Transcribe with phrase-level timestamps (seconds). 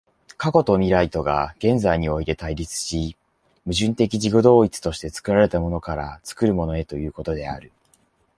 [0.35, 3.15] 過去と未来とが現在において対立し、
[3.65, 7.71] 矛盾的自己同一として作られたものから作るものへということである。